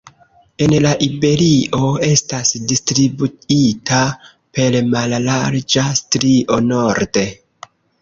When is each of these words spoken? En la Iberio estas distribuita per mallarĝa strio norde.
En 0.67 0.71
la 0.85 0.93
Iberio 1.07 1.91
estas 2.07 2.55
distribuita 2.73 4.01
per 4.59 4.81
mallarĝa 4.97 5.89
strio 6.05 6.63
norde. 6.75 7.31